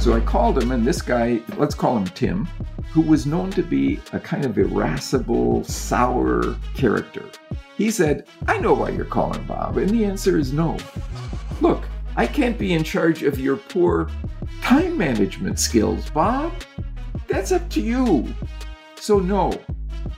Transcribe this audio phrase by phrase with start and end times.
[0.00, 2.46] So I called him, and this guy, let's call him Tim,
[2.92, 7.24] who was known to be a kind of irascible, sour character.
[7.76, 10.78] He said, I know why you're calling, Bob, and the answer is no.
[11.60, 11.84] Look,
[12.16, 14.08] I can't be in charge of your poor
[14.62, 16.52] time management skills, Bob.
[17.28, 18.32] That's up to you.
[18.94, 19.52] So, no.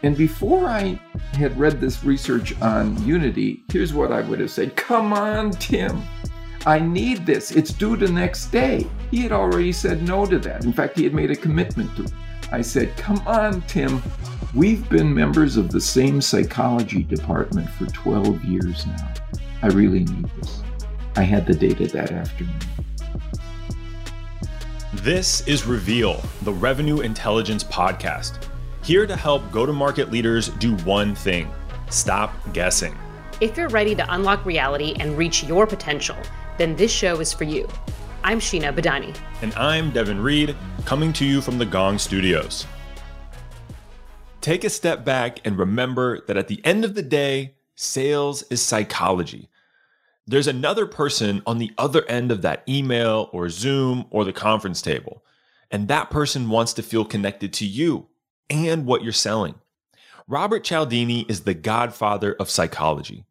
[0.03, 1.01] And before I
[1.33, 6.03] had read this research on Unity, here's what I would have said Come on, Tim.
[6.67, 7.53] I need this.
[7.53, 8.87] It's due the next day.
[9.11, 10.65] He had already said no to that.
[10.65, 12.13] In fact, he had made a commitment to it.
[12.51, 14.03] I said, Come on, Tim.
[14.55, 19.15] We've been members of the same psychology department for 12 years now.
[19.63, 20.63] I really need this.
[21.17, 22.59] I had the data that afternoon.
[24.95, 28.45] This is Reveal, the Revenue Intelligence Podcast.
[28.83, 31.51] Here to help go to market leaders do one thing
[31.91, 32.97] stop guessing.
[33.41, 36.17] If you're ready to unlock reality and reach your potential,
[36.59, 37.69] then this show is for you.
[38.25, 39.17] I'm Sheena Badani.
[39.41, 42.67] And I'm Devin Reed, coming to you from the Gong Studios.
[44.41, 48.61] Take a step back and remember that at the end of the day, sales is
[48.61, 49.49] psychology.
[50.27, 54.83] There's another person on the other end of that email or Zoom or the conference
[54.83, 55.23] table,
[55.71, 58.09] and that person wants to feel connected to you
[58.51, 59.55] and what you're selling.
[60.27, 63.25] Robert Cialdini is the godfather of psychology.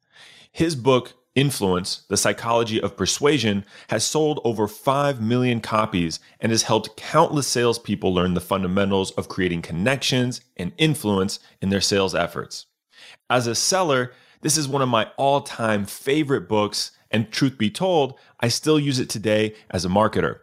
[0.51, 6.63] His book, Influence, The Psychology of Persuasion, has sold over 5 million copies and has
[6.63, 12.65] helped countless salespeople learn the fundamentals of creating connections and influence in their sales efforts.
[13.29, 17.69] As a seller, this is one of my all time favorite books, and truth be
[17.69, 20.39] told, I still use it today as a marketer.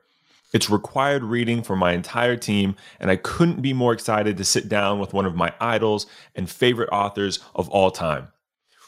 [0.52, 4.68] It's required reading for my entire team, and I couldn't be more excited to sit
[4.68, 8.28] down with one of my idols and favorite authors of all time.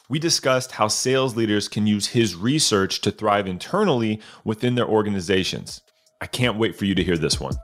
[0.08, 5.82] We discussed how sales leaders can use his research to thrive internally within their organizations.
[6.20, 7.54] I can't wait for you to hear this one.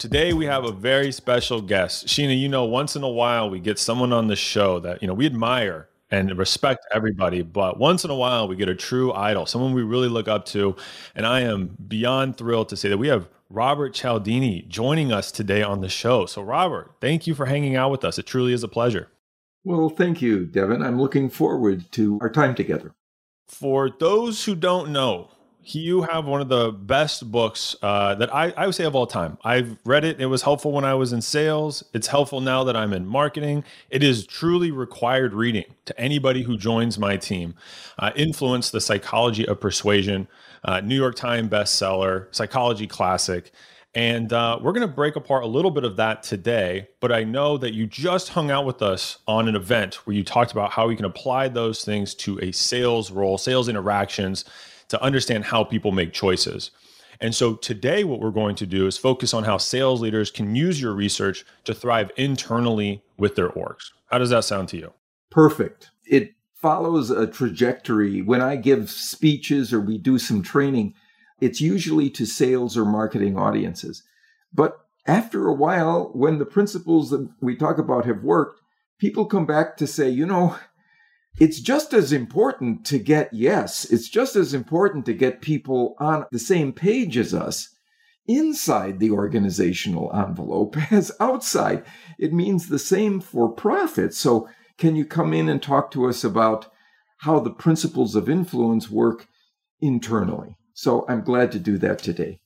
[0.00, 2.08] Today we have a very special guest.
[2.08, 5.06] Sheena, you know, once in a while we get someone on the show that, you
[5.06, 7.42] know, we admire and respect everybody.
[7.42, 10.44] But once in a while, we get a true idol, someone we really look up
[10.46, 10.74] to.
[11.14, 15.62] And I am beyond thrilled to say that we have Robert Cialdini joining us today
[15.62, 16.26] on the show.
[16.26, 18.18] So, Robert, thank you for hanging out with us.
[18.18, 19.08] It truly is a pleasure.
[19.64, 20.82] Well, thank you, Devin.
[20.82, 22.94] I'm looking forward to our time together.
[23.48, 25.30] For those who don't know,
[25.62, 29.06] you have one of the best books uh, that I, I would say of all
[29.06, 29.38] time.
[29.42, 30.20] I've read it.
[30.20, 31.82] It was helpful when I was in sales.
[31.94, 33.64] It's helpful now that I'm in marketing.
[33.88, 37.54] It is truly required reading to anybody who joins my team.
[37.98, 40.28] Uh, Influence the Psychology of Persuasion,
[40.64, 43.50] uh, New York Times bestseller, psychology classic.
[43.94, 46.88] And uh, we're going to break apart a little bit of that today.
[47.00, 50.24] But I know that you just hung out with us on an event where you
[50.24, 54.44] talked about how we can apply those things to a sales role, sales interactions
[54.88, 56.72] to understand how people make choices.
[57.20, 60.56] And so today, what we're going to do is focus on how sales leaders can
[60.56, 63.92] use your research to thrive internally with their orgs.
[64.10, 64.92] How does that sound to you?
[65.30, 65.90] Perfect.
[66.04, 68.22] It follows a trajectory.
[68.22, 70.94] When I give speeches or we do some training,
[71.40, 74.02] it's usually to sales or marketing audiences.
[74.52, 78.60] But after a while, when the principles that we talk about have worked,
[78.98, 80.56] people come back to say, you know,
[81.38, 86.26] it's just as important to get yes, it's just as important to get people on
[86.30, 87.74] the same page as us
[88.26, 91.84] inside the organizational envelope as outside.
[92.18, 94.14] It means the same for profit.
[94.14, 96.66] So, can you come in and talk to us about
[97.18, 99.28] how the principles of influence work
[99.80, 100.56] internally?
[100.74, 102.40] So, I'm glad to do that today.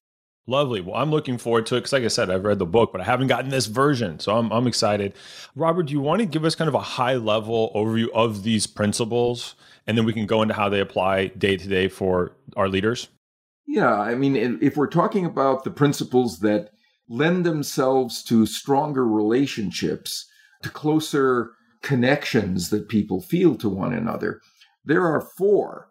[0.49, 0.81] Lovely.
[0.81, 3.03] Well, I'm looking forward to it because, like I said, I've read the book, but
[3.03, 4.19] I haven't gotten this version.
[4.19, 5.13] So I'm, I'm excited.
[5.55, 8.67] Robert, do you want to give us kind of a high level overview of these
[8.67, 9.57] principles?
[9.87, 13.09] And then we can go into how they apply day to day for our leaders?
[13.67, 13.93] Yeah.
[13.93, 16.71] I mean, if we're talking about the principles that
[17.11, 20.27] lend themselves to stronger relationships,
[20.63, 21.51] to closer
[21.83, 24.41] connections that people feel to one another,
[24.83, 25.89] there are four.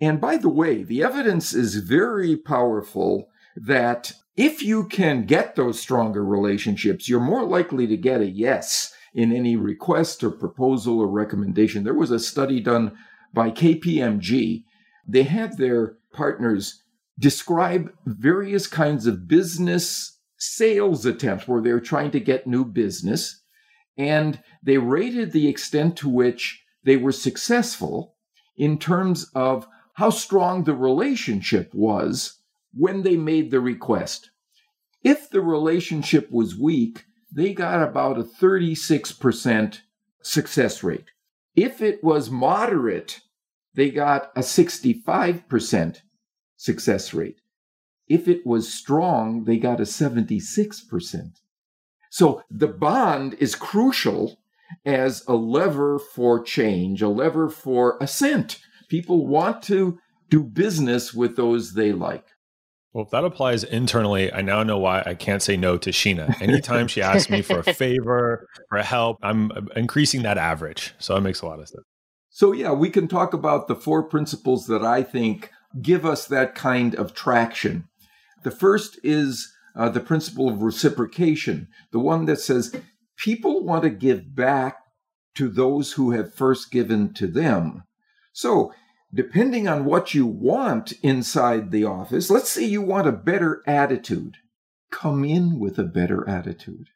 [0.00, 5.80] And by the way, the evidence is very powerful that if you can get those
[5.80, 11.08] stronger relationships, you're more likely to get a yes in any request or proposal or
[11.08, 11.82] recommendation.
[11.82, 12.96] There was a study done
[13.34, 14.64] by KPMG.
[15.06, 16.82] They had their partners
[17.18, 23.42] describe various kinds of business sales attempts where they're trying to get new business.
[23.96, 28.14] And they rated the extent to which they were successful
[28.56, 29.66] in terms of
[29.98, 32.38] how strong the relationship was
[32.72, 34.30] when they made the request.
[35.02, 39.80] If the relationship was weak, they got about a 36%
[40.22, 41.10] success rate.
[41.56, 43.22] If it was moderate,
[43.74, 45.96] they got a 65%
[46.56, 47.40] success rate.
[48.06, 51.32] If it was strong, they got a 76%.
[52.10, 54.38] So the bond is crucial
[54.86, 58.60] as a lever for change, a lever for assent.
[58.88, 59.98] People want to
[60.30, 62.24] do business with those they like.
[62.92, 66.40] Well, if that applies internally, I now know why I can't say no to Sheena.
[66.40, 70.94] Anytime she asks me for a favor or help, I'm increasing that average.
[70.98, 71.84] So that makes a lot of sense.
[72.30, 75.50] So, yeah, we can talk about the four principles that I think
[75.82, 77.88] give us that kind of traction.
[78.42, 82.74] The first is uh, the principle of reciprocation, the one that says
[83.16, 84.78] people want to give back
[85.34, 87.82] to those who have first given to them.
[88.38, 88.72] So,
[89.12, 94.36] depending on what you want inside the office, let's say you want a better attitude,
[94.92, 96.90] come in with a better attitude.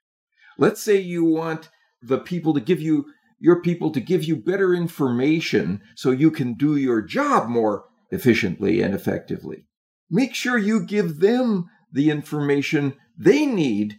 [0.57, 1.69] Let's say you want
[2.01, 3.07] the people to give you
[3.41, 8.81] your people to give you better information so you can do your job more efficiently
[8.81, 9.65] and effectively.
[10.09, 13.97] Make sure you give them the information they need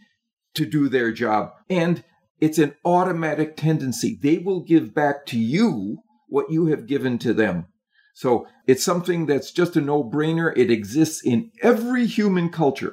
[0.54, 1.50] to do their job.
[1.68, 2.04] And
[2.40, 4.18] it's an automatic tendency.
[4.18, 5.98] They will give back to you
[6.34, 7.66] what you have given to them.
[8.12, 10.52] So it's something that's just a no brainer.
[10.56, 12.92] It exists in every human culture.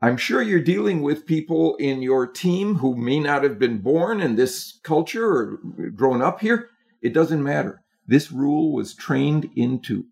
[0.00, 4.20] I'm sure you're dealing with people in your team who may not have been born
[4.20, 5.58] in this culture or
[5.96, 6.68] grown up here.
[7.02, 7.82] It doesn't matter.
[8.06, 10.04] This rule was trained into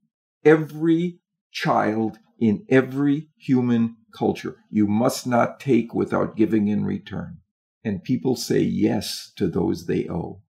[0.44, 1.20] every
[1.52, 4.56] child in every human culture.
[4.68, 7.38] You must not take without giving in return.
[7.84, 10.42] And people say yes to those they owe.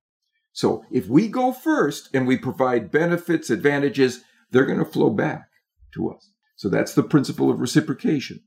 [0.60, 5.48] So if we go first and we provide benefits, advantages, they're going to flow back
[5.94, 6.32] to us.
[6.58, 8.42] So that's the principle of reciprocation.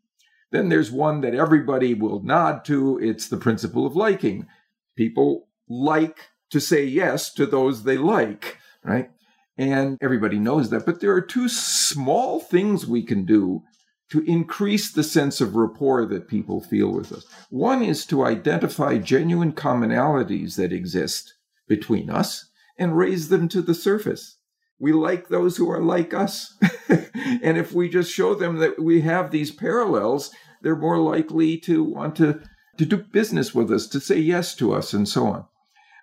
[0.50, 2.98] Then there's one that everybody will nod to.
[2.98, 4.46] It's the principle of liking.
[4.94, 9.08] People like to say yes to those they like, right?
[9.56, 10.84] And everybody knows that.
[10.84, 13.62] But there are two small things we can do
[14.10, 17.24] to increase the sense of rapport that people feel with us.
[17.48, 21.32] One is to identify genuine commonalities that exist
[21.72, 24.36] between us and raise them to the surface.
[24.78, 26.54] We like those who are like us.
[26.90, 30.30] and if we just show them that we have these parallels,
[30.60, 32.42] they're more likely to want to,
[32.76, 35.46] to do business with us, to say yes to us, and so on.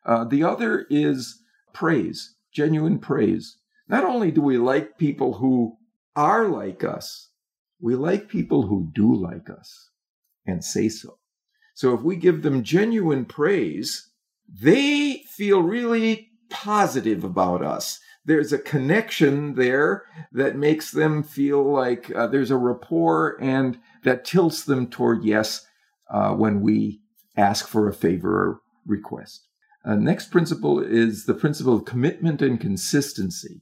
[0.04, 1.40] Uh, the other is
[1.72, 3.58] praise, genuine praise.
[3.88, 5.78] Not only do we like people who
[6.16, 7.30] are like us,
[7.80, 9.92] we like people who do like us
[10.48, 11.20] and say so.
[11.76, 14.10] So if we give them genuine praise,
[14.52, 18.02] they feel really positive about us.
[18.26, 20.04] There's a connection there
[20.34, 25.66] that makes them feel like uh, there's a rapport and that tilts them toward yes
[26.12, 27.00] uh, when we
[27.38, 29.48] ask for a favor or request.
[29.86, 33.62] Uh, next principle is the principle of commitment and consistency.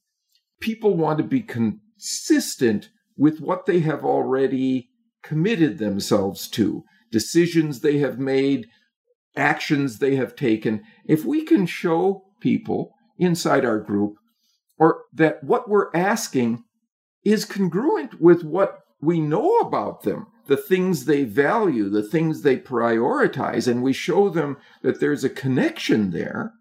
[0.60, 4.90] People want to be consistent with what they have already
[5.22, 8.68] committed themselves to, decisions they have made,
[9.38, 14.16] actions they have taken, if we can show people inside our group
[14.78, 16.64] or that what we're asking
[17.24, 22.58] is congruent with what we know about them, the things they value, the things they
[22.58, 26.54] prioritize, and we show them that there's a connection there,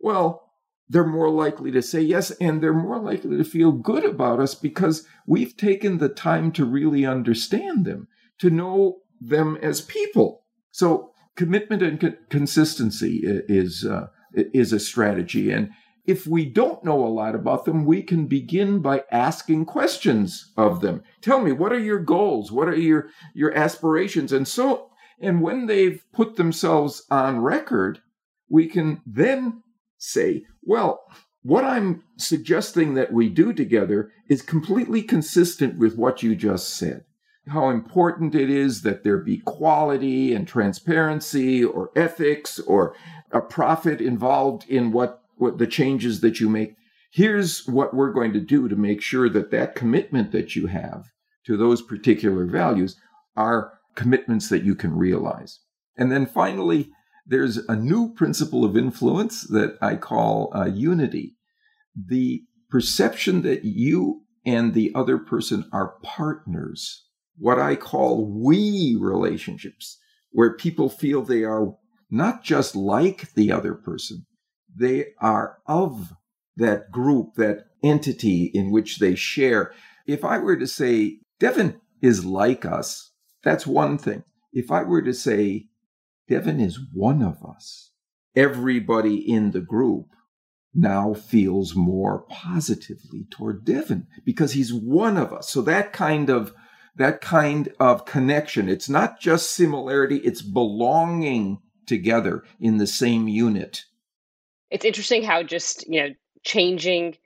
[0.00, 0.42] well,
[0.88, 4.54] they're more likely to say yes, and they're more likely to feel good about us
[4.54, 8.06] because we've taken the time to really understand them,
[8.38, 10.44] to know them as people.
[10.70, 15.70] So commitment and co- consistency is uh, is a strategy, and
[16.06, 20.80] if we don't know a lot about them, we can begin by asking questions of
[20.80, 21.02] them.
[21.20, 22.50] Tell me, what are your goals?
[22.50, 24.32] What are your your aspirations?
[24.32, 24.90] And so,
[25.20, 28.00] and when they've put themselves on record,
[28.48, 29.62] we can then
[29.98, 31.00] say, well,
[31.42, 37.04] what I'm suggesting that we do together is completely consistent with what you just said
[37.48, 42.94] how important it is that there be quality and transparency or ethics or
[43.30, 46.74] a profit involved in what, what the changes that you make.
[47.12, 51.06] Here's what we're going to do to make sure that that commitment that you have
[51.46, 52.96] to those particular values
[53.36, 55.60] are commitments that you can realize.
[55.96, 56.90] And then finally,
[57.24, 61.36] there's a new principle of influence that I call uh, unity.
[61.94, 67.05] The perception that you and the other person are partners
[67.38, 69.98] what I call we relationships,
[70.30, 71.74] where people feel they are
[72.10, 74.26] not just like the other person,
[74.74, 76.12] they are of
[76.56, 79.72] that group, that entity in which they share.
[80.06, 83.12] If I were to say, Devin is like us,
[83.42, 84.24] that's one thing.
[84.52, 85.66] If I were to say,
[86.28, 87.90] Devin is one of us,
[88.34, 90.06] everybody in the group
[90.74, 95.48] now feels more positively toward Devin because he's one of us.
[95.48, 96.52] So that kind of
[96.96, 98.68] that kind of connection.
[98.68, 103.84] It's not just similarity, it's belonging together in the same unit.
[104.70, 106.08] It's interesting how just, you know,
[106.44, 107.16] changing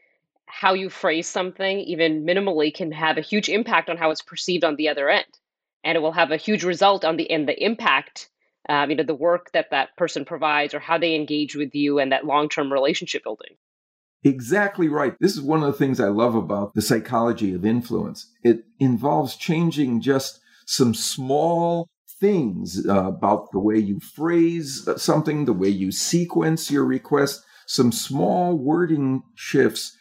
[0.47, 4.65] how you phrase something, even minimally, can have a huge impact on how it's perceived
[4.65, 5.25] on the other end.
[5.85, 8.29] And it will have a huge result on the in the impact,
[8.69, 11.99] um, you know, the work that that person provides or how they engage with you
[11.99, 13.57] and that long term relationship building.
[14.23, 15.17] Exactly right.
[15.19, 18.31] This is one of the things I love about the psychology of influence.
[18.43, 21.89] It involves changing just some small
[22.21, 27.43] things uh, about the way you phrase something, the way you sequence your request.
[27.67, 29.97] Some small wording shifts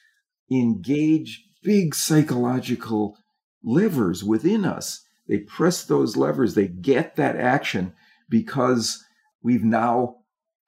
[0.52, 3.18] engage big psychological
[3.64, 5.02] levers within us.
[5.30, 7.94] They press those levers, they get that action
[8.28, 9.06] because
[9.42, 10.18] we've now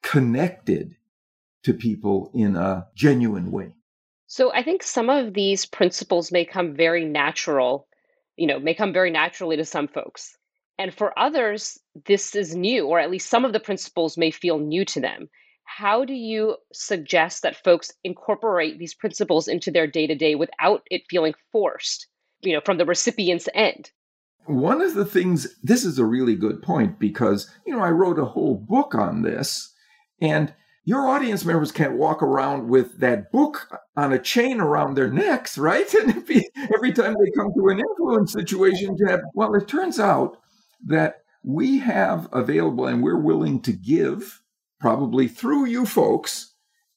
[0.02, 0.96] connected
[1.64, 3.74] to people in a genuine way.
[4.26, 7.86] So I think some of these principles may come very natural,
[8.36, 10.36] you know, may come very naturally to some folks.
[10.78, 14.58] And for others, this is new, or at least some of the principles may feel
[14.58, 15.28] new to them.
[15.64, 20.82] How do you suggest that folks incorporate these principles into their day to day without
[20.90, 22.06] it feeling forced,
[22.40, 23.90] you know, from the recipient's end?
[24.46, 28.18] One of the things, this is a really good point because, you know, I wrote
[28.18, 29.72] a whole book on this.
[30.20, 30.52] And
[30.84, 35.56] your audience members can't walk around with that book on a chain around their necks,
[35.56, 35.92] right?
[35.94, 36.10] And
[36.74, 40.38] every time they come to an influence situation, to have, well, it turns out
[40.86, 44.42] that we have available and we're willing to give,
[44.80, 46.54] probably through you folks,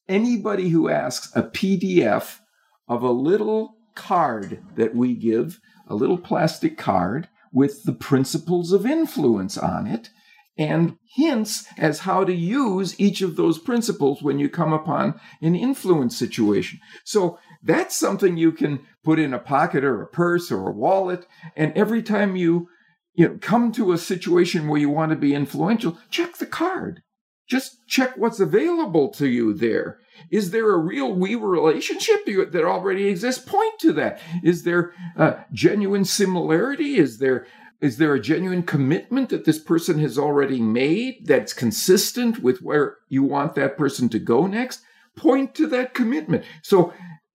[0.07, 2.39] anybody who asks a PDF
[2.87, 8.85] of a little card that we give, a little plastic card with the principles of
[8.85, 10.09] influence on it
[10.57, 15.55] and hints as how to use each of those principles when you come upon an
[15.55, 16.79] influence situation.
[17.03, 21.25] So that's something you can put in a pocket or a purse or a wallet.
[21.55, 22.69] And every time you,
[23.13, 27.01] you know, come to a situation where you want to be influential, check the card.
[27.47, 29.99] Just check what's available to you there.
[30.31, 33.43] Is there a real we relationship that already exists?
[33.43, 34.19] Point to that.
[34.43, 36.95] Is there a genuine similarity?
[36.95, 37.45] Is there
[37.81, 42.97] is there a genuine commitment that this person has already made that's consistent with where
[43.09, 44.81] you want that person to go next?
[45.15, 46.43] Point to that commitment.
[46.61, 46.93] So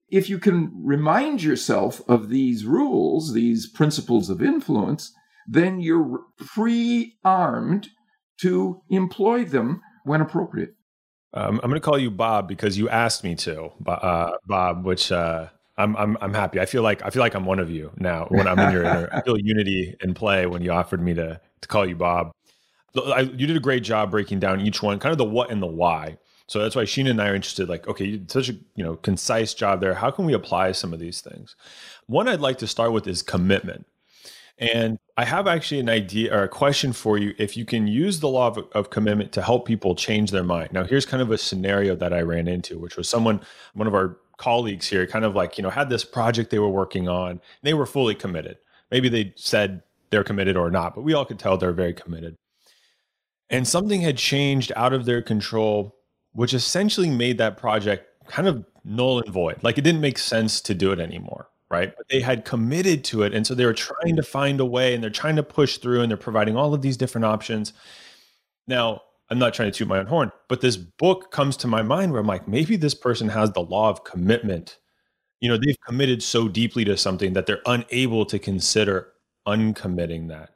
[0.09, 5.13] if you can remind yourself of these rules, these principles of influence,
[5.47, 7.89] then you're pre armed
[8.41, 10.75] to employ them when appropriate.
[11.33, 15.11] Um, I'm going to call you Bob because you asked me to, uh, Bob, which
[15.11, 15.47] uh,
[15.81, 16.59] I'm I'm I'm happy.
[16.59, 18.83] I feel like I feel like I'm one of you now when I'm in your
[18.83, 19.09] inner.
[19.11, 22.31] I feel unity in play when you offered me to to call you Bob.
[22.95, 25.61] I, you did a great job breaking down each one, kind of the what and
[25.61, 26.17] the why.
[26.47, 27.69] So that's why Sheena and I are interested.
[27.69, 29.93] Like, okay, you did such a you know concise job there.
[29.93, 31.55] How can we apply some of these things?
[32.07, 33.85] One I'd like to start with is commitment.
[34.61, 38.19] And I have actually an idea or a question for you if you can use
[38.19, 40.71] the law of, of, commitment to help people change their mind.
[40.71, 43.41] Now, here's kind of a scenario that I ran into, which was someone,
[43.73, 46.67] one of our colleagues here kind of like, you know, had this project they were
[46.67, 47.39] working on.
[47.61, 48.57] They were fully committed.
[48.89, 52.35] Maybe they said they're committed or not, but we all could tell they're very committed.
[53.51, 55.95] And something had changed out of their control,
[56.33, 59.63] which essentially made that project kind of null and void.
[59.63, 61.93] Like it didn't make sense to do it anymore, right?
[61.95, 63.35] But they had committed to it.
[63.35, 66.01] And so they were trying to find a way and they're trying to push through
[66.01, 67.73] and they're providing all of these different options.
[68.67, 69.01] Now,
[69.31, 72.11] I'm not trying to toot my own horn, but this book comes to my mind
[72.11, 74.77] where I'm like, maybe this person has the law of commitment.
[75.39, 79.07] You know, they've committed so deeply to something that they're unable to consider
[79.47, 80.49] uncommitting that.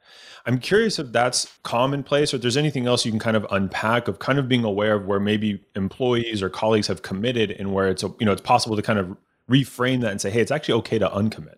[0.44, 4.08] I'm curious if that's commonplace or if there's anything else you can kind of unpack
[4.08, 7.88] of kind of being aware of where maybe employees or colleagues have committed and where
[7.88, 9.16] it's you know it's possible to kind of
[9.50, 11.56] reframe that and say, hey, it's actually okay to uncommit.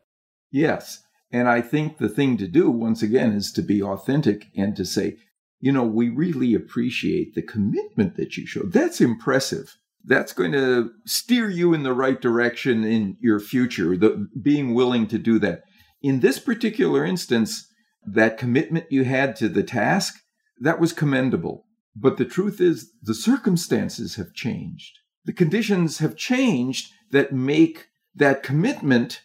[0.50, 1.02] Yes.
[1.30, 4.84] And I think the thing to do once again is to be authentic and to
[4.84, 5.18] say,
[5.60, 8.72] you know, we really appreciate the commitment that you showed.
[8.72, 9.76] That's impressive.
[10.04, 15.06] That's going to steer you in the right direction in your future, the, being willing
[15.08, 15.62] to do that.
[16.00, 17.66] In this particular instance,
[18.06, 20.14] that commitment you had to the task,
[20.60, 21.66] that was commendable.
[21.94, 24.98] But the truth is, the circumstances have changed.
[25.24, 29.22] The conditions have changed that make that commitment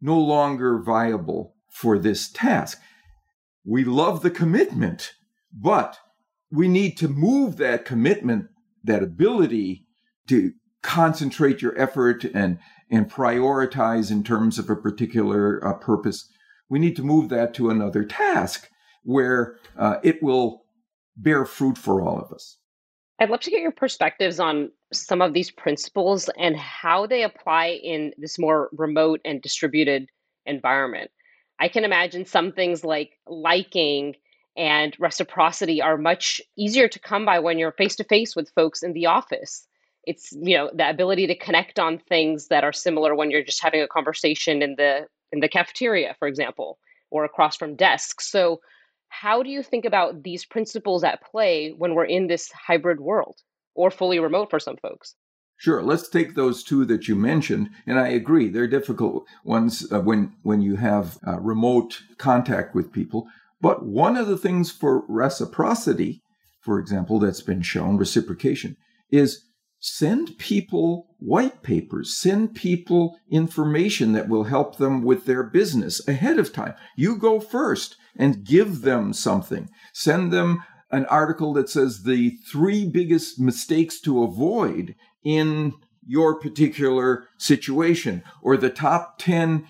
[0.00, 2.80] no longer viable for this task.
[3.64, 5.12] We love the commitment,
[5.52, 5.98] but
[6.50, 8.46] we need to move that commitment,
[8.84, 9.86] that ability
[10.28, 10.52] to
[10.82, 12.58] concentrate your effort and,
[12.90, 16.28] and prioritize in terms of a particular uh, purpose.
[16.68, 18.68] We need to move that to another task
[19.02, 20.64] where uh, it will
[21.16, 22.58] bear fruit for all of us.
[23.18, 27.78] I'd love to get your perspectives on some of these principles and how they apply
[27.82, 30.08] in this more remote and distributed
[30.46, 31.10] environment.
[31.58, 34.14] I can imagine some things like liking
[34.60, 38.82] and reciprocity are much easier to come by when you're face to face with folks
[38.82, 39.66] in the office.
[40.04, 43.62] It's, you know, the ability to connect on things that are similar when you're just
[43.62, 46.78] having a conversation in the in the cafeteria, for example,
[47.10, 48.30] or across from desks.
[48.30, 48.60] So
[49.08, 53.36] how do you think about these principles at play when we're in this hybrid world
[53.74, 55.14] or fully remote for some folks?
[55.56, 55.82] Sure.
[55.82, 60.34] Let's take those two that you mentioned, and I agree they're difficult ones uh, when
[60.42, 63.26] when you have uh, remote contact with people.
[63.60, 66.22] But one of the things for reciprocity,
[66.60, 68.76] for example, that's been shown, reciprocation,
[69.10, 69.44] is
[69.80, 76.38] send people white papers, send people information that will help them with their business ahead
[76.38, 76.74] of time.
[76.96, 79.68] You go first and give them something.
[79.92, 85.72] Send them an article that says the three biggest mistakes to avoid in
[86.06, 89.66] your particular situation or the top 10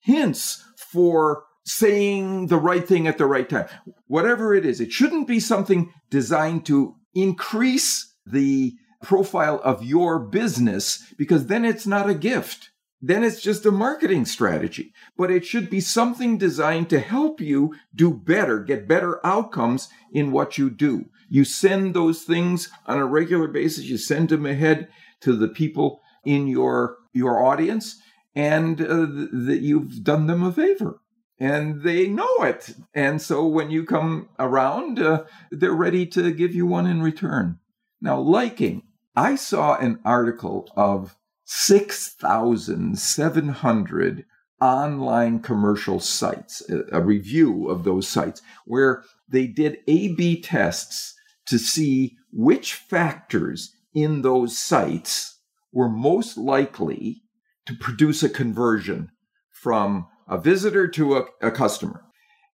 [0.00, 3.66] hints for saying the right thing at the right time.
[4.06, 11.12] Whatever it is, it shouldn't be something designed to increase the profile of your business
[11.16, 12.70] because then it's not a gift.
[13.00, 14.92] Then it's just a marketing strategy.
[15.16, 20.32] But it should be something designed to help you do better, get better outcomes in
[20.32, 21.04] what you do.
[21.28, 23.84] You send those things on a regular basis.
[23.84, 24.88] You send them ahead
[25.20, 28.00] to the people in your your audience,
[28.34, 31.00] and uh, that you've done them a favor,
[31.38, 32.74] and they know it.
[32.94, 37.58] And so when you come around, uh, they're ready to give you one in return.
[38.00, 38.84] Now, liking.
[39.16, 44.24] I saw an article of 6,700
[44.60, 51.14] online commercial sites, a, review of those sites, where they did A B tests
[51.46, 55.38] to see which factors in those sites
[55.72, 57.22] were most likely
[57.66, 59.10] to produce a conversion
[59.50, 62.04] from a visitor to a, a customer.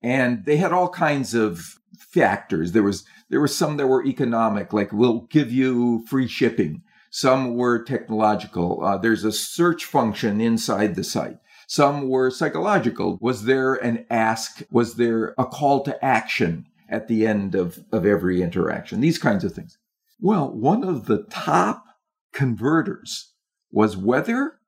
[0.03, 2.71] And they had all kinds of factors.
[2.71, 6.83] There was there were some that were economic, like we'll give you free shipping.
[7.11, 8.83] Some were technological.
[8.83, 11.37] Uh, there's a search function inside the site.
[11.67, 13.17] Some were psychological.
[13.21, 14.63] Was there an ask?
[14.71, 16.67] Was there a call to action?
[16.91, 19.77] at the end of, of every interaction, these kinds of things.
[20.19, 21.85] Well, one of the top
[22.33, 23.33] converters
[23.71, 24.59] was whether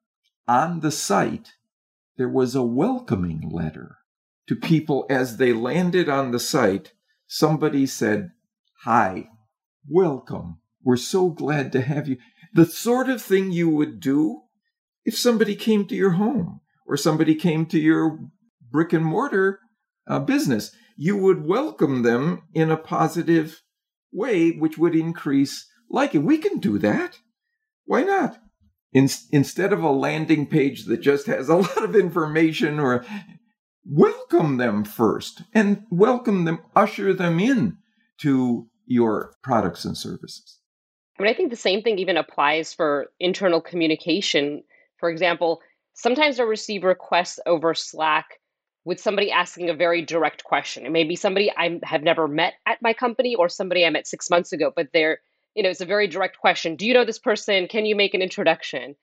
[0.48, 1.52] on the site
[2.18, 3.98] there was a welcoming letter
[4.48, 6.94] to people as they landed on the site.
[7.28, 8.32] Somebody said,
[8.84, 9.30] Hi,
[9.90, 10.60] welcome.
[10.84, 12.18] We're so glad to have you.
[12.54, 14.42] The sort of thing you would do
[15.06, 18.20] if somebody came to your home or somebody came to your
[18.72, 19.60] brick and mortar
[20.08, 23.62] uh, business you would welcome them in a positive
[24.12, 26.26] way, which would increase liking.
[26.26, 27.20] We can do that.
[27.86, 28.40] Why not?
[28.94, 33.06] In, instead of a landing page that just has a lot of information or
[33.86, 37.78] welcome them first and welcome them, usher them in
[38.22, 40.60] to your products and services.
[41.20, 44.64] I mean, I think the same thing even applies for internal communication.
[44.98, 45.62] For example,
[45.94, 48.40] sometimes I receive requests over Slack
[48.86, 50.86] with somebody asking a very direct question.
[50.86, 54.08] It may be somebody I have never met at my company or somebody I met
[54.08, 55.20] six months ago, but they're,
[55.56, 56.76] you know, it's a very direct question.
[56.76, 57.68] Do you know this person?
[57.68, 58.96] Can you make an introduction?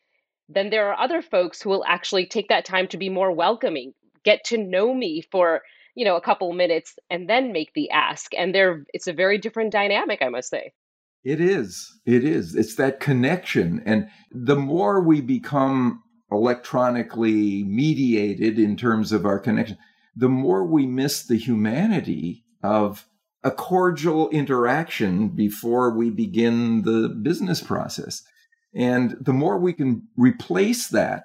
[0.48, 3.92] Then there are other folks who will actually take that time to be more welcoming,
[4.24, 5.62] get to know me for,
[5.94, 8.32] you know, a couple minutes and then make the ask.
[8.36, 10.72] And there it's a very different dynamic, I must say.
[11.22, 12.00] It is.
[12.06, 12.56] It is.
[12.56, 13.82] It's that connection.
[13.84, 19.76] And the more we become electronically mediated in terms of our connection,
[20.16, 23.06] the more we miss the humanity of
[23.42, 28.22] a cordial interaction before we begin the business process.
[28.74, 31.24] And the more we can replace that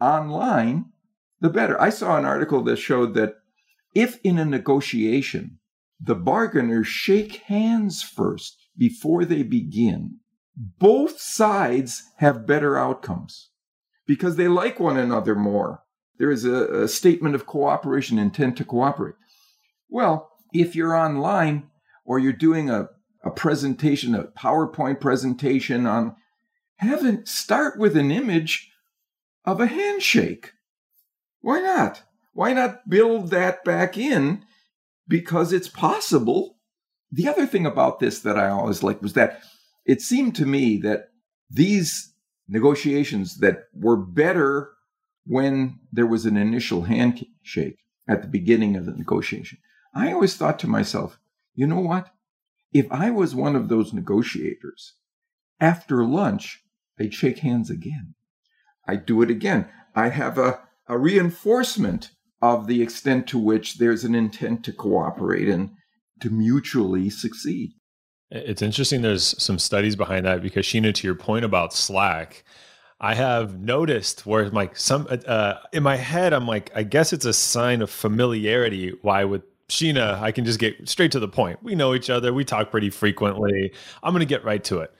[0.00, 0.86] online,
[1.40, 1.80] the better.
[1.80, 3.34] I saw an article that showed that
[3.94, 5.58] if in a negotiation,
[5.98, 10.18] the bargainers shake hands first before they begin,
[10.54, 13.50] both sides have better outcomes
[14.06, 15.82] because they like one another more.
[16.18, 19.16] There is a, a statement of cooperation, intent to cooperate.
[19.88, 21.70] Well, if you're online
[22.04, 22.88] or you're doing a,
[23.24, 26.16] a presentation, a PowerPoint presentation on,
[26.76, 28.70] have it start with an image
[29.44, 30.52] of a handshake.
[31.40, 32.02] Why not?
[32.32, 34.44] Why not build that back in?
[35.08, 36.58] Because it's possible.
[37.10, 39.40] The other thing about this that I always liked was that
[39.86, 41.10] it seemed to me that
[41.48, 42.12] these
[42.48, 44.72] negotiations that were better
[45.26, 49.58] when there was an initial handshake at the beginning of the negotiation.
[49.96, 51.18] I always thought to myself,
[51.54, 52.10] you know what?
[52.70, 54.92] If I was one of those negotiators,
[55.58, 56.62] after lunch,
[57.00, 58.14] I'd shake hands again.
[58.86, 59.68] I'd do it again.
[59.94, 62.10] I have a, a reinforcement
[62.42, 65.70] of the extent to which there's an intent to cooperate and
[66.20, 67.72] to mutually succeed.
[68.30, 69.00] It's interesting.
[69.00, 72.44] There's some studies behind that because Sheena, to your point about Slack,
[73.00, 77.24] I have noticed where like some uh, in my head, I'm like, I guess it's
[77.24, 78.92] a sign of familiarity.
[79.00, 81.62] Why with Sheena, I can just get straight to the point.
[81.62, 82.32] We know each other.
[82.32, 83.72] We talk pretty frequently.
[84.02, 84.92] I'm going to get right to it.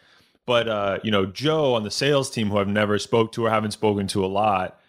[0.45, 3.51] But uh, you know, Joe on the sales team, who I've never spoke to or
[3.51, 4.81] haven't spoken to a lot,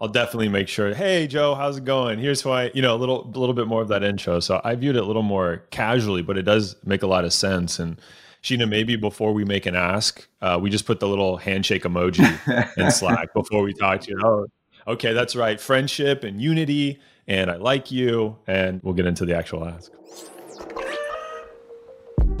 [0.00, 0.94] I'll definitely make sure.
[0.94, 2.18] Hey, Joe, how's it going?
[2.18, 2.70] Here's why.
[2.74, 4.40] You know, a little, a little bit more of that intro.
[4.40, 7.32] So I viewed it a little more casually, but it does make a lot of
[7.32, 7.78] sense.
[7.78, 7.98] And
[8.42, 12.76] Sheena, maybe before we make an ask, uh, we just put the little handshake emoji
[12.76, 14.20] in Slack before we talk to you.
[14.22, 14.46] Oh,
[14.86, 15.58] okay, that's right.
[15.58, 19.92] Friendship and unity, and I like you, and we'll get into the actual ask.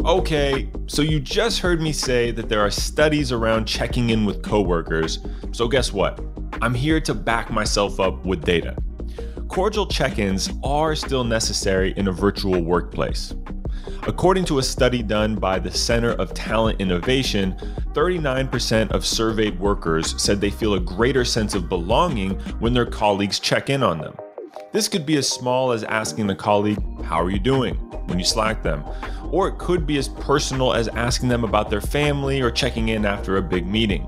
[0.04, 4.40] Okay, so you just heard me say that there are studies around checking in with
[4.42, 5.18] coworkers.
[5.50, 6.20] So guess what?
[6.62, 8.76] I'm here to back myself up with data.
[9.48, 13.34] Cordial check ins are still necessary in a virtual workplace.
[14.06, 17.56] According to a study done by the Center of Talent Innovation,
[17.92, 23.40] 39% of surveyed workers said they feel a greater sense of belonging when their colleagues
[23.40, 24.14] check in on them.
[24.76, 27.76] This could be as small as asking the colleague, How are you doing?
[28.08, 28.84] when you Slack them,
[29.30, 33.06] or it could be as personal as asking them about their family or checking in
[33.06, 34.04] after a big meeting.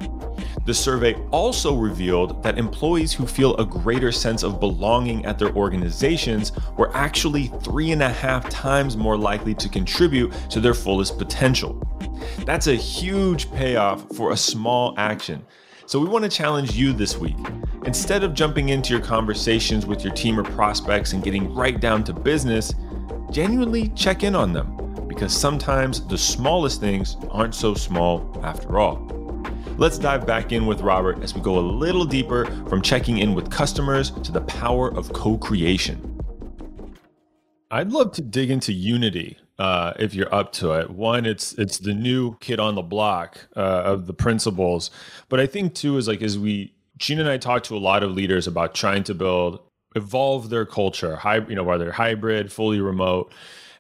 [0.66, 5.54] The survey also revealed that employees who feel a greater sense of belonging at their
[5.54, 11.16] organizations were actually three and a half times more likely to contribute to their fullest
[11.16, 11.83] potential.
[12.44, 15.46] That's a huge payoff for a small action.
[15.88, 17.38] So, we want to challenge you this week.
[17.87, 22.05] Instead of jumping into your conversations with your team or prospects and getting right down
[22.05, 22.74] to business,
[23.31, 28.96] genuinely check in on them because sometimes the smallest things aren't so small after all.
[29.79, 33.33] Let's dive back in with Robert as we go a little deeper from checking in
[33.33, 36.22] with customers to the power of co creation.
[37.70, 40.90] I'd love to dig into Unity uh, if you're up to it.
[40.90, 44.90] One, it's it's the new kid on the block uh, of the principles,
[45.29, 48.03] but I think too is like as we Sheena and I talk to a lot
[48.03, 49.61] of leaders about trying to build
[49.94, 53.33] evolve their culture, high, you know, whether hybrid, fully remote,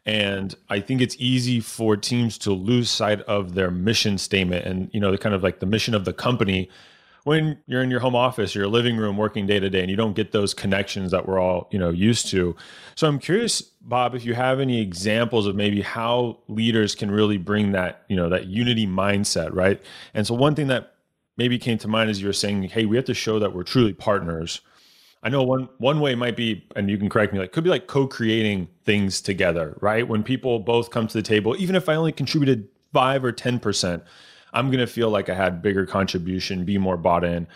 [0.06, 4.88] and I think it's easy for teams to lose sight of their mission statement and,
[4.92, 6.70] you know, the kind of like the mission of the company
[7.28, 9.96] when you're in your home office, your living room, working day to day, and you
[9.96, 12.56] don't get those connections that we're all, you know, used to.
[12.96, 17.38] So I'm curious, Bob, if you have any examples of maybe how leaders can really
[17.38, 19.80] bring that, you know, that unity mindset, right?
[20.14, 20.94] And so one thing that
[21.36, 23.62] maybe came to mind is you were saying, hey, we have to show that we're
[23.62, 24.60] truly partners
[25.22, 27.70] I know one one way might be, and you can correct me, like could be
[27.70, 30.06] like co-creating things together, right?
[30.06, 33.58] When people both come to the table, even if I only contributed five or ten
[33.58, 34.04] percent,
[34.52, 37.46] I'm gonna feel like I had bigger contribution, be more bought in.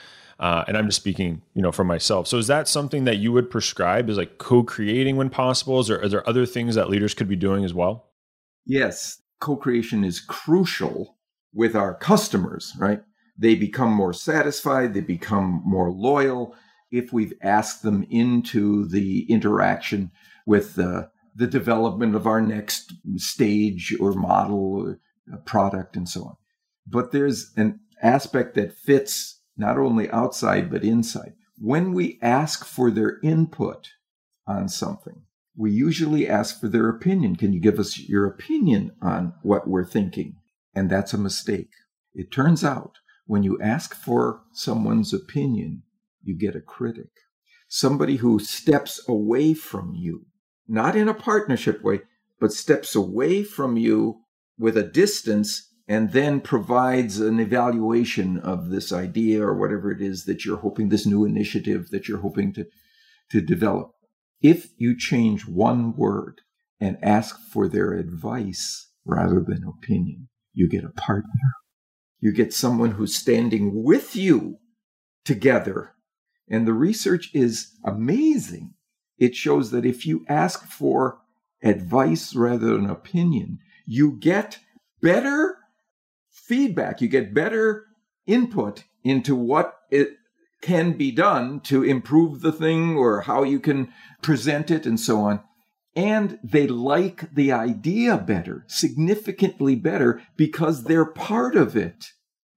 [0.41, 2.27] Uh, and I'm just speaking, you know, for myself.
[2.27, 5.79] So is that something that you would prescribe is like co-creating when possible?
[5.79, 8.11] Is there, are there other things that leaders could be doing as well?
[8.67, 11.17] Yes, co-creation is crucial
[11.55, 13.03] with our customers, right?
[13.39, 16.57] They become more satisfied, they become more loyal,
[16.91, 20.11] if we've asked them into the interaction
[20.47, 24.99] with the, the development of our next stage or model
[25.31, 26.37] or product and so on.
[26.87, 31.35] But there's an aspect that fits not only outside but inside.
[31.59, 33.91] When we ask for their input
[34.47, 35.23] on something,
[35.57, 37.37] we usually ask for their opinion.
[37.37, 40.37] Can you give us your opinion on what we're thinking?
[40.75, 41.71] And that's a mistake.
[42.15, 45.83] It turns out when you ask for someone's opinion,
[46.23, 47.11] you get a critic.
[47.69, 50.27] Somebody who steps away from you,
[50.67, 52.01] not in a partnership way,
[52.41, 54.21] but steps away from you
[54.59, 60.25] with a distance and then provides an evaluation of this idea or whatever it is
[60.25, 62.67] that you're hoping, this new initiative that you're hoping to,
[63.31, 63.93] to develop.
[64.41, 66.41] If you change one word
[66.81, 71.29] and ask for their advice rather than opinion, you get a partner.
[72.21, 74.59] You get someone who's standing with you
[75.25, 75.95] together
[76.49, 78.75] and the research is amazing.
[79.19, 81.19] It shows that if you ask for
[81.63, 84.59] advice rather than opinion, you get
[85.01, 85.57] better
[86.53, 87.87] feedback, you get better
[88.27, 90.11] input into what it
[90.61, 95.21] can be done to improve the thing or how you can present it and so
[95.21, 95.41] on.
[95.97, 102.09] And they like the idea better, significantly better, because they're part of it.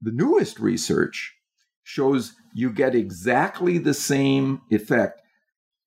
[0.01, 1.34] The newest research
[1.81, 5.21] shows you get exactly the same effect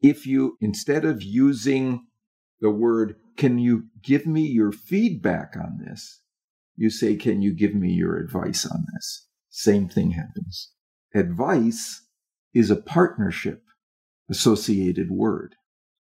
[0.00, 2.06] if you, instead of using
[2.62, 6.22] the word, can you give me your feedback on this?
[6.78, 9.26] You say, can you give me your advice on this?
[9.50, 10.70] Same thing happens.
[11.14, 12.02] Advice
[12.54, 13.64] is a partnership
[14.30, 15.56] associated word.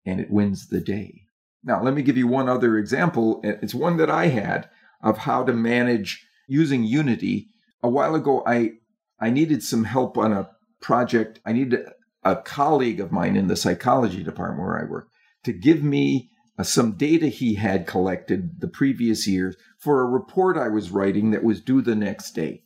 [0.06, 1.24] and it wins the day.
[1.64, 3.42] Now, let me give you one other example.
[3.44, 4.70] It's one that I had
[5.02, 7.50] of how to manage using Unity.
[7.84, 8.72] A while ago, I,
[9.20, 10.50] I needed some help on a
[10.82, 11.42] project.
[11.46, 11.82] I needed
[12.24, 15.10] a colleague of mine in the psychology department where I work
[15.44, 20.58] to give me uh, some data he had collected the previous year for a report
[20.58, 22.64] I was writing that was due the next day.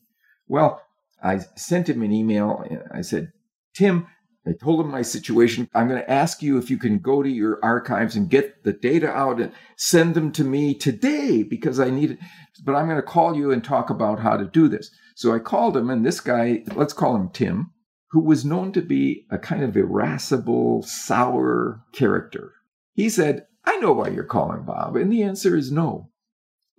[0.48, 0.82] Well,
[1.24, 2.64] I sent him an email.
[2.70, 3.32] and I said,
[3.74, 4.08] Tim,
[4.46, 5.70] I told him my situation.
[5.74, 8.74] I'm going to ask you if you can go to your archives and get the
[8.74, 12.20] data out and send them to me today because I need it.
[12.64, 14.90] But I'm going to call you and talk about how to do this.
[15.16, 17.72] So I called him, and this guy, let's call him Tim,
[18.12, 22.54] who was known to be a kind of irascible, sour character.
[22.94, 24.96] He said, I know why you're calling, Bob.
[24.96, 26.11] And the answer is no.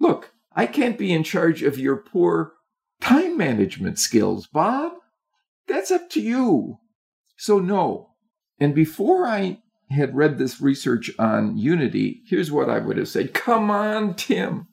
[0.02, 2.54] Look, I can't be in charge of your poor
[3.00, 4.94] time management skills, Bob.
[5.68, 6.78] That's up to you.
[7.36, 8.08] So, no.
[8.58, 9.62] And before I
[9.92, 14.66] had read this research on Unity, here's what I would have said Come on, Tim.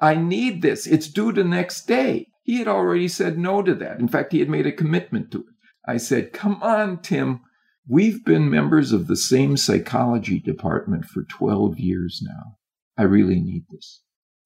[0.00, 0.86] I need this.
[0.86, 2.28] It's due the next day.
[2.42, 4.00] He had already said no to that.
[4.00, 5.54] In fact, he had made a commitment to it.
[5.86, 7.42] I said, Come on, Tim.
[7.86, 12.56] We've been members of the same psychology department for 12 years now.
[12.96, 14.00] I really need this.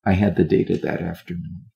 [0.06, 1.66] I had the data that afternoon.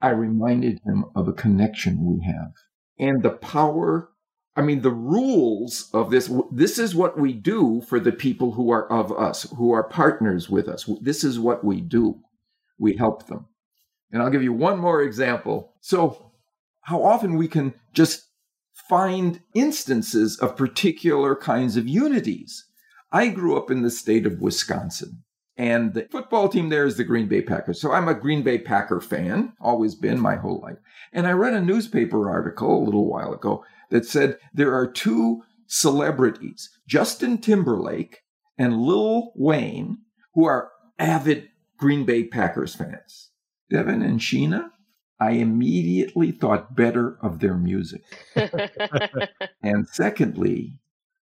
[0.00, 2.52] I reminded him of a connection we have
[2.98, 4.10] and the power.
[4.56, 6.30] I mean, the rules of this.
[6.50, 10.48] This is what we do for the people who are of us, who are partners
[10.48, 10.88] with us.
[11.00, 12.20] This is what we do.
[12.78, 13.46] We help them.
[14.10, 15.74] And I'll give you one more example.
[15.80, 16.32] So,
[16.82, 18.28] how often we can just
[18.88, 22.64] find instances of particular kinds of unities.
[23.12, 25.24] I grew up in the state of Wisconsin,
[25.58, 27.80] and the football team there is the Green Bay Packers.
[27.80, 30.78] So I'm a Green Bay Packer fan, always been my whole life.
[31.12, 35.42] And I read a newspaper article a little while ago that said there are two
[35.66, 38.20] celebrities, Justin Timberlake
[38.56, 39.98] and Lil Wayne,
[40.34, 43.30] who are avid Green Bay Packers fans.
[43.68, 44.70] Devin and Sheena,
[45.20, 48.02] I immediately thought better of their music.
[49.62, 50.80] and secondly,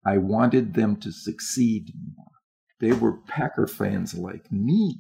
[0.07, 2.32] I wanted them to succeed more.
[2.83, 4.99] They were Packer fans like me.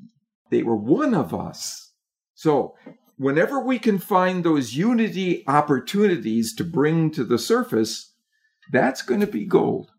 [0.50, 1.90] They were one of us.
[2.36, 2.76] So,
[3.16, 8.12] whenever we can find those unity opportunities to bring to the surface,
[8.70, 9.90] that's going to be gold.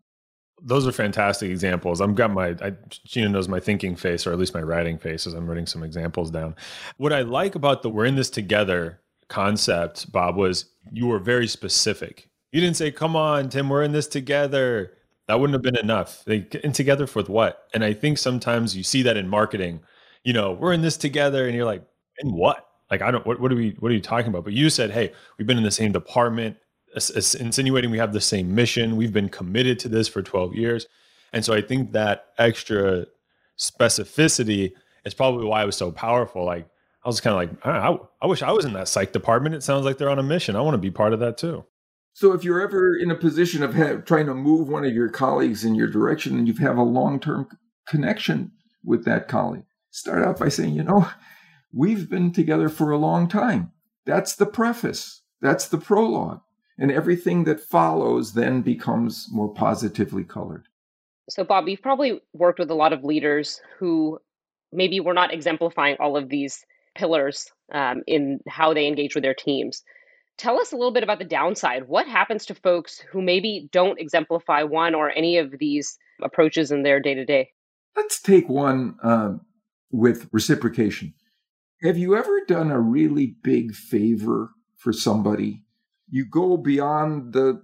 [0.62, 2.00] Those are fantastic examples.
[2.00, 2.70] I've got my, I,
[3.06, 5.82] Sheena knows my thinking face, or at least my writing face, as I'm writing some
[5.82, 6.56] examples down.
[6.96, 11.48] What I like about the we're in this together concept, Bob, was you were very
[11.48, 12.30] specific.
[12.50, 14.92] You didn't say, come on, Tim, we're in this together.
[15.26, 16.22] That wouldn't have been enough.
[16.24, 17.66] They in together for what?
[17.72, 19.80] And I think sometimes you see that in marketing.
[20.22, 21.82] You know, we're in this together, and you're like,
[22.18, 22.66] in what?
[22.90, 23.26] Like, I don't.
[23.26, 23.76] What, what are we?
[23.78, 24.44] What are you talking about?
[24.44, 26.56] But you said, hey, we've been in the same department
[26.94, 28.96] insinuating we have the same mission.
[28.96, 30.86] We've been committed to this for 12 years.
[31.32, 33.06] And so I think that extra
[33.58, 34.72] specificity
[35.04, 36.44] is probably why it was so powerful.
[36.44, 36.68] Like
[37.04, 39.54] I was kind of like, I, I, wish I was in that psych department.
[39.54, 40.56] It sounds like they're on a mission.
[40.56, 41.64] I want to be part of that too.
[42.14, 45.08] So if you're ever in a position of have, trying to move one of your
[45.08, 47.48] colleagues in your direction and you have a long-term
[47.86, 51.08] connection with that colleague, start out by saying, you know,
[51.72, 53.72] we've been together for a long time.
[54.06, 55.22] That's the preface.
[55.40, 56.40] That's the prologue
[56.78, 60.66] and everything that follows then becomes more positively colored.
[61.28, 64.18] So, Bob, you've probably worked with a lot of leaders who
[64.72, 69.34] maybe were not exemplifying all of these pillars um, in how they engage with their
[69.34, 69.82] teams.
[70.36, 71.88] Tell us a little bit about the downside.
[71.88, 76.82] What happens to folks who maybe don't exemplify one or any of these approaches in
[76.82, 77.50] their day to day?
[77.96, 79.42] Let's take one um,
[79.92, 81.14] with reciprocation.
[81.82, 85.64] Have you ever done a really big favor for somebody
[86.14, 87.62] you go beyond the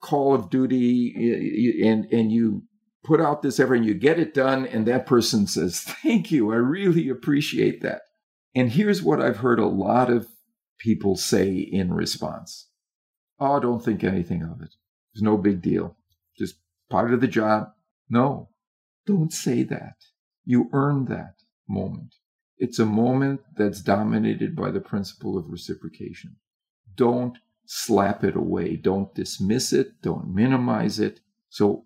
[0.00, 2.62] call of duty and and you
[3.04, 6.50] put out this effort and you get it done and that person says thank you
[6.52, 8.02] i really appreciate that
[8.54, 10.26] and here's what i've heard a lot of
[10.80, 12.68] people say in response
[13.38, 14.74] oh don't think anything of it
[15.12, 15.96] it's no big deal
[16.38, 16.56] just
[16.88, 17.68] part of the job
[18.08, 18.48] no
[19.06, 19.96] don't say that
[20.44, 21.34] you earned that
[21.68, 22.14] moment
[22.58, 26.36] it's a moment that's dominated by the principle of reciprocation
[26.96, 27.38] don't
[27.72, 28.74] slap it away.
[28.74, 30.02] Don't dismiss it.
[30.02, 31.20] Don't minimize it.
[31.48, 31.84] So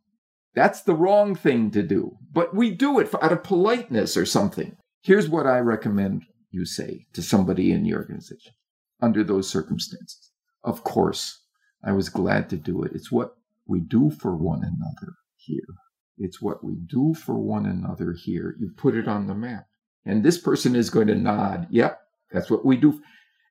[0.55, 2.17] that's the wrong thing to do.
[2.33, 4.77] But we do it out of politeness or something.
[5.03, 8.55] Here's what I recommend you say to somebody in your organization
[9.01, 10.31] under those circumstances.
[10.63, 11.41] Of course,
[11.85, 12.93] I was glad to do it.
[12.95, 13.35] It's what
[13.67, 15.75] we do for one another here.
[16.19, 18.57] It's what we do for one another here.
[18.59, 19.67] You put it on the map.
[20.05, 21.67] And this person is going to nod.
[21.71, 21.99] Yep,
[22.31, 23.01] that's what we do.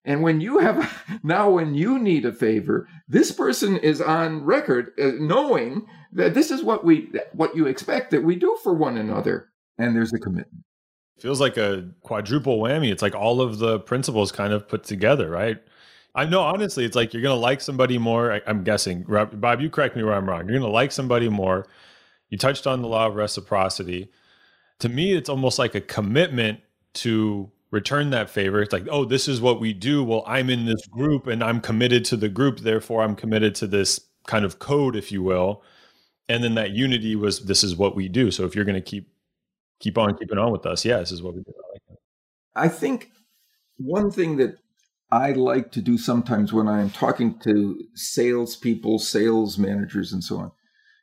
[0.05, 0.91] And when you have
[1.23, 6.51] now, when you need a favor, this person is on record uh, knowing that this
[6.51, 10.19] is what we, what you expect that we do for one another, and there's a
[10.19, 10.63] commitment.
[11.19, 12.91] Feels like a quadruple whammy.
[12.91, 15.61] It's like all of the principles kind of put together, right?
[16.15, 18.31] I know, honestly, it's like you're going to like somebody more.
[18.33, 20.41] I, am guessing, Bob, you correct me where I'm wrong.
[20.41, 21.67] You're going to like somebody more.
[22.29, 24.11] You touched on the law of reciprocity.
[24.79, 26.59] To me, it's almost like a commitment
[26.95, 28.61] to return that favor.
[28.61, 30.03] It's like, oh, this is what we do.
[30.03, 32.59] Well, I'm in this group and I'm committed to the group.
[32.59, 35.63] Therefore, I'm committed to this kind of code, if you will.
[36.29, 38.29] And then that unity was this is what we do.
[38.29, 39.09] So if you're going to keep
[39.79, 41.53] keep on keeping on with us, yeah, this is what we do.
[41.57, 41.99] I, like
[42.55, 43.09] I think
[43.77, 44.55] one thing that
[45.11, 50.51] I like to do sometimes when I'm talking to salespeople, sales managers, and so on,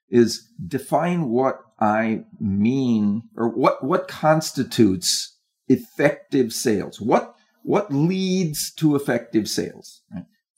[0.09, 5.37] is define what I mean or what what constitutes
[5.68, 7.00] effective sales?
[7.00, 10.02] What what leads to effective sales?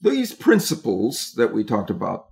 [0.01, 2.29] These principles that we talked about,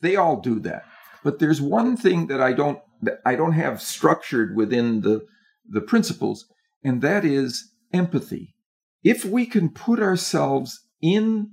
[0.00, 0.84] they all do that.
[1.22, 2.78] But there's one thing that I don't
[3.24, 5.26] I don't have structured within the
[5.68, 6.46] the principles,
[6.82, 8.54] and that is empathy.
[9.02, 11.52] If we can put ourselves in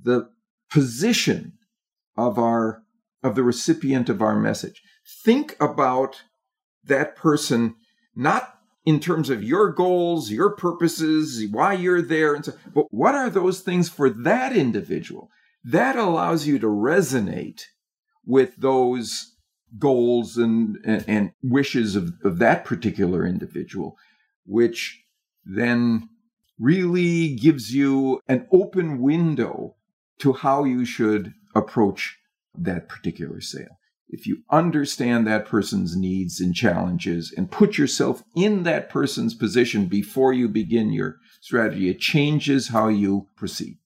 [0.00, 0.30] the
[0.70, 1.54] position
[2.16, 2.82] of our
[3.22, 4.82] of the recipient of our message,
[5.24, 6.22] think about
[6.84, 7.76] that person
[8.14, 12.52] not in terms of your goals, your purposes, why you're there, and so.
[12.74, 15.30] But what are those things for that individual?
[15.64, 17.62] That allows you to resonate
[18.26, 19.31] with those
[19.78, 23.96] goals and, and, and wishes of, of that particular individual,
[24.44, 25.02] which
[25.44, 26.08] then
[26.58, 29.74] really gives you an open window
[30.18, 32.18] to how you should approach
[32.54, 33.78] that particular sale
[34.12, 39.86] if you understand that person's needs and challenges and put yourself in that person's position
[39.86, 43.78] before you begin your strategy, it changes how you proceed.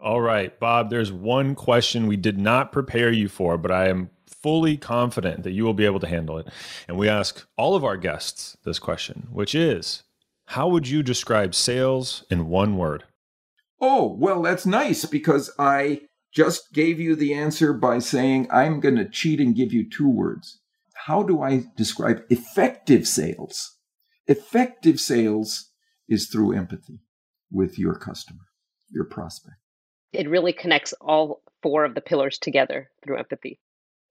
[0.00, 4.10] All right, Bob, there's one question we did not prepare you for, but I am
[4.44, 6.46] fully confident that you will be able to handle it.
[6.86, 10.02] And we ask all of our guests this question, which is
[10.48, 13.04] How would you describe sales in one word?
[13.80, 18.96] Oh, well, that's nice because I just gave you the answer by saying, I'm going
[18.96, 20.60] to cheat and give you two words.
[21.06, 23.78] How do I describe effective sales?
[24.26, 25.70] Effective sales
[26.06, 27.00] is through empathy
[27.50, 28.44] with your customer,
[28.90, 29.56] your prospect.
[30.12, 33.58] It really connects all four of the pillars together through empathy.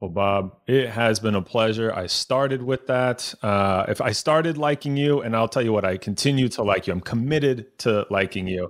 [0.04, 1.94] Well, Bob, it has been a pleasure.
[1.96, 3.34] I started with that.
[3.42, 6.88] Uh, if I started liking you, and I'll tell you what, I continue to like
[6.88, 6.92] you.
[6.92, 8.70] I'm committed to liking you.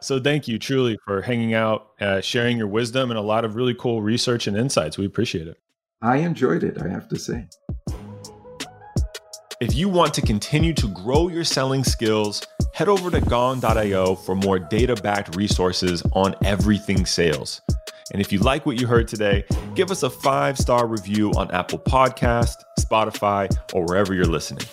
[0.00, 3.54] So thank you truly for hanging out, uh, sharing your wisdom, and a lot of
[3.54, 4.98] really cool research and insights.
[4.98, 5.56] We appreciate it.
[6.02, 7.46] I enjoyed it, I have to say.
[9.60, 14.34] If you want to continue to grow your selling skills, head over to gong.io for
[14.34, 17.60] more data backed resources on everything sales.
[18.10, 21.50] And if you like what you heard today, give us a five star review on
[21.50, 24.66] Apple Podcast, Spotify, or wherever you're listening.